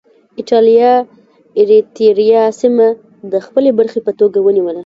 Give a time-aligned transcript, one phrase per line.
[0.39, 0.91] اېټالیا
[1.59, 2.87] اریتیریا سیمه
[3.31, 4.79] د خپلې برخې په توګه ونیوله.